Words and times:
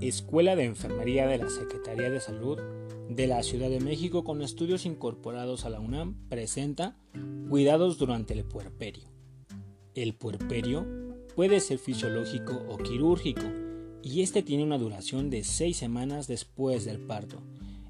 Escuela 0.00 0.56
de 0.56 0.64
Enfermería 0.64 1.26
de 1.26 1.36
la 1.36 1.50
Secretaría 1.50 2.10
de 2.10 2.20
Salud 2.20 2.58
de 3.10 3.26
la 3.26 3.42
Ciudad 3.42 3.68
de 3.68 3.80
México 3.80 4.24
con 4.24 4.40
estudios 4.40 4.86
incorporados 4.86 5.64
a 5.64 5.70
la 5.70 5.80
UNAM 5.80 6.14
presenta 6.28 6.96
Cuidados 7.48 7.98
durante 7.98 8.32
el 8.32 8.44
puerperio. 8.44 9.04
El 9.94 10.14
puerperio 10.14 10.86
puede 11.36 11.60
ser 11.60 11.78
fisiológico 11.78 12.62
o 12.68 12.78
quirúrgico 12.78 13.42
y 14.02 14.22
este 14.22 14.42
tiene 14.42 14.64
una 14.64 14.78
duración 14.78 15.28
de 15.28 15.44
seis 15.44 15.76
semanas 15.76 16.26
después 16.26 16.84
del 16.84 17.00
parto. 17.00 17.42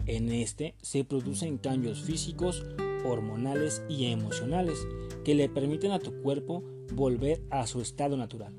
En 0.06 0.30
este 0.30 0.74
se 0.82 1.04
producen 1.04 1.58
cambios 1.58 2.02
físicos, 2.02 2.64
hormonales 3.04 3.82
y 3.88 4.06
emocionales 4.06 4.84
que 5.24 5.34
le 5.34 5.48
permiten 5.48 5.92
a 5.92 6.00
tu 6.00 6.22
cuerpo 6.22 6.64
volver 6.92 7.40
a 7.50 7.66
su 7.66 7.80
estado 7.80 8.16
natural 8.16 8.52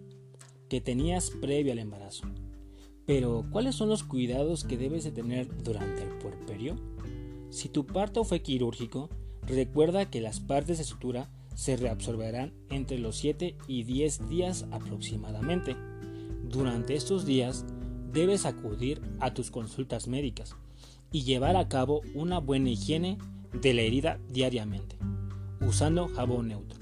que 0.69 0.79
tenías 0.79 1.31
previo 1.31 1.73
al 1.73 1.79
embarazo. 1.79 2.23
Pero, 3.05 3.45
¿cuáles 3.51 3.75
son 3.75 3.89
los 3.89 4.03
cuidados 4.03 4.63
que 4.63 4.77
debes 4.77 5.03
de 5.03 5.11
tener 5.11 5.47
durante 5.63 6.03
el 6.03 6.09
puerperio? 6.19 6.75
Si 7.49 7.67
tu 7.67 7.85
parto 7.85 8.23
fue 8.23 8.41
quirúrgico, 8.41 9.09
recuerda 9.45 10.09
que 10.09 10.21
las 10.21 10.39
partes 10.39 10.77
de 10.77 10.83
sutura 10.83 11.29
se 11.55 11.75
reabsorberán 11.75 12.53
entre 12.69 12.97
los 12.97 13.17
7 13.17 13.57
y 13.67 13.83
10 13.83 14.29
días 14.29 14.65
aproximadamente. 14.71 15.75
Durante 16.49 16.95
estos 16.95 17.25
días 17.25 17.65
debes 18.13 18.45
acudir 18.45 19.01
a 19.19 19.33
tus 19.33 19.51
consultas 19.51 20.07
médicas 20.07 20.55
y 21.11 21.23
llevar 21.23 21.57
a 21.57 21.67
cabo 21.67 22.01
una 22.13 22.39
buena 22.39 22.69
higiene 22.69 23.17
de 23.61 23.73
la 23.73 23.81
herida 23.81 24.19
diariamente, 24.29 24.97
usando 25.59 26.07
jabón 26.07 26.47
neutro 26.49 26.79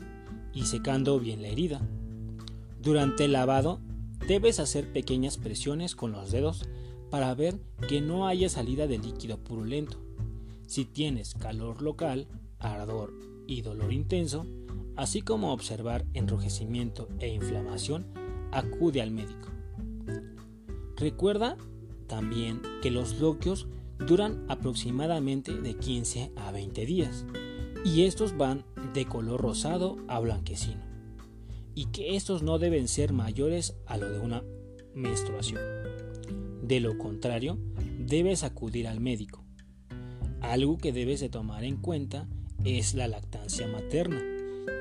y 0.53 0.63
secando 0.63 1.19
bien 1.19 1.41
la 1.41 1.47
herida. 1.47 1.81
Durante 2.81 3.25
el 3.25 3.33
lavado 3.33 3.79
debes 4.29 4.59
hacer 4.59 4.93
pequeñas 4.93 5.39
presiones 5.39 5.95
con 5.95 6.11
los 6.11 6.29
dedos 6.29 6.69
para 7.09 7.33
ver 7.33 7.59
que 7.87 7.99
no 7.99 8.27
haya 8.27 8.47
salida 8.47 8.85
de 8.85 8.99
líquido 8.99 9.43
purulento. 9.43 9.97
Si 10.67 10.85
tienes 10.85 11.33
calor 11.33 11.81
local, 11.81 12.27
ardor 12.59 13.11
y 13.47 13.63
dolor 13.63 13.91
intenso, 13.91 14.45
así 14.95 15.23
como 15.23 15.51
observar 15.51 16.05
enrojecimiento 16.13 17.07
e 17.17 17.29
inflamación, 17.29 18.05
acude 18.51 19.01
al 19.01 19.09
médico. 19.09 19.49
Recuerda 20.95 21.57
también 22.05 22.61
que 22.83 22.91
los 22.91 23.17
bloqueos 23.17 23.65
duran 23.97 24.45
aproximadamente 24.47 25.55
de 25.55 25.73
15 25.73 26.33
a 26.35 26.51
20 26.51 26.85
días 26.85 27.25
y 27.83 28.03
estos 28.03 28.37
van 28.37 28.63
de 28.93 29.05
color 29.05 29.41
rosado 29.41 29.95
a 30.07 30.19
blanquecino 30.19 30.88
y 31.79 31.85
que 31.85 32.17
estos 32.17 32.43
no 32.43 32.59
deben 32.59 32.89
ser 32.89 33.13
mayores 33.13 33.73
a 33.85 33.95
lo 33.95 34.09
de 34.09 34.19
una 34.19 34.43
menstruación. 34.93 35.61
De 36.61 36.81
lo 36.81 36.97
contrario, 36.97 37.57
debes 37.97 38.43
acudir 38.43 38.85
al 38.85 38.99
médico. 38.99 39.45
Algo 40.41 40.77
que 40.77 40.91
debes 40.91 41.21
de 41.21 41.29
tomar 41.29 41.63
en 41.63 41.77
cuenta 41.77 42.27
es 42.65 42.95
la 42.95 43.07
lactancia 43.07 43.65
materna, 43.65 44.21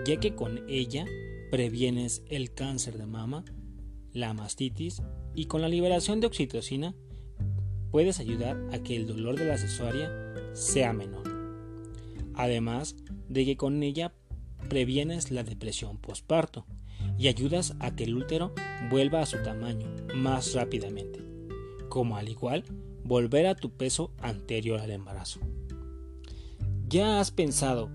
ya 0.05 0.18
que 0.18 0.34
con 0.34 0.68
ella 0.68 1.06
previenes 1.52 2.24
el 2.30 2.52
cáncer 2.52 2.98
de 2.98 3.06
mama, 3.06 3.44
la 4.12 4.34
mastitis 4.34 5.00
y 5.36 5.44
con 5.44 5.60
la 5.60 5.68
liberación 5.68 6.18
de 6.18 6.27
oxitocina 6.27 6.96
puedes 7.92 8.18
ayudar 8.18 8.60
a 8.72 8.80
que 8.80 8.96
el 8.96 9.06
dolor 9.06 9.38
de 9.38 9.44
la 9.44 9.56
cesárea 9.56 10.10
sea 10.52 10.92
menor. 10.92 11.28
Además 12.34 12.96
de 13.28 13.44
que 13.44 13.56
con 13.56 13.84
ella 13.84 14.12
previenes 14.68 15.30
la 15.30 15.44
depresión 15.44 15.98
postparto, 15.98 16.66
y 17.19 17.28
ayudas 17.28 17.74
a 17.80 17.94
que 17.94 18.05
el 18.05 18.16
útero 18.16 18.55
vuelva 18.91 19.20
a 19.20 19.27
su 19.27 19.42
tamaño 19.42 19.88
más 20.14 20.55
rápidamente, 20.55 21.23
como 21.89 22.17
al 22.17 22.29
igual 22.29 22.64
volver 23.05 23.46
a 23.46 23.56
tu 23.56 23.70
peso 23.70 24.12
anterior 24.20 24.80
al 24.80 24.90
embarazo. 24.90 25.40
¿Ya 26.89 27.20
has 27.20 27.30
pensado 27.30 27.90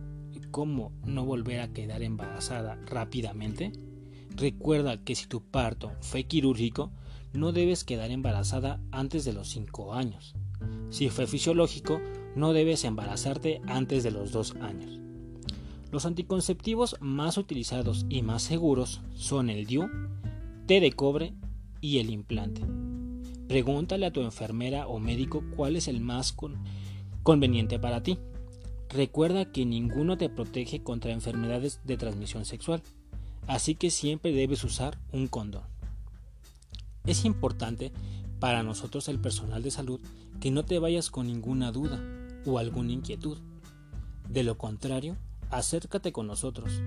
cómo 0.51 0.91
no 1.05 1.25
volver 1.25 1.61
a 1.61 1.73
quedar 1.73 2.03
embarazada 2.03 2.77
rápidamente? 2.85 3.71
Recuerda 4.35 5.03
que 5.03 5.15
si 5.15 5.27
tu 5.27 5.41
parto 5.41 5.91
fue 6.01 6.25
quirúrgico, 6.25 6.91
no 7.33 7.51
debes 7.51 7.83
quedar 7.83 8.11
embarazada 8.11 8.79
antes 8.91 9.25
de 9.25 9.33
los 9.33 9.49
5 9.49 9.93
años. 9.93 10.35
Si 10.89 11.09
fue 11.09 11.27
fisiológico, 11.27 11.99
no 12.35 12.53
debes 12.53 12.83
embarazarte 12.83 13.61
antes 13.67 14.03
de 14.03 14.11
los 14.11 14.31
2 14.31 14.55
años. 14.57 15.02
Los 15.93 16.07
anticonceptivos 16.07 16.97
más 17.01 17.37
utilizados 17.37 18.07
y 18.09 18.23
más 18.23 18.41
seguros 18.41 19.01
son 19.13 19.51
el 19.51 19.67
DIU, 19.67 19.87
té 20.65 20.79
de 20.79 20.91
cobre 20.91 21.35
y 21.81 21.99
el 21.99 22.09
implante. 22.09 22.63
Pregúntale 23.47 24.07
a 24.07 24.11
tu 24.11 24.21
enfermera 24.21 24.87
o 24.87 24.97
médico 24.97 25.43
cuál 25.55 25.75
es 25.75 25.87
el 25.87 25.99
más 25.99 26.35
conveniente 27.21 27.77
para 27.77 28.01
ti. 28.01 28.17
Recuerda 28.89 29.51
que 29.51 29.67
ninguno 29.67 30.17
te 30.17 30.29
protege 30.29 30.81
contra 30.81 31.11
enfermedades 31.11 31.79
de 31.83 31.95
transmisión 31.95 32.45
sexual, 32.45 32.81
así 33.45 33.75
que 33.75 33.91
siempre 33.91 34.31
debes 34.31 34.63
usar 34.63 34.97
un 35.11 35.27
condón. 35.27 35.61
Es 37.05 37.23
importante 37.23 37.91
para 38.39 38.63
nosotros 38.63 39.09
el 39.09 39.19
personal 39.19 39.61
de 39.61 39.69
salud 39.69 40.01
que 40.41 40.49
no 40.49 40.65
te 40.65 40.79
vayas 40.79 41.11
con 41.11 41.27
ninguna 41.27 41.71
duda 41.71 42.01
o 42.47 42.57
alguna 42.57 42.93
inquietud. 42.93 43.37
De 44.27 44.41
lo 44.41 44.57
contrario, 44.57 45.17
acércate 45.57 46.11
con 46.11 46.27
nosotros. 46.27 46.81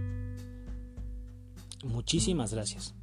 Muchísimas 1.84 2.52
gracias. 2.52 2.94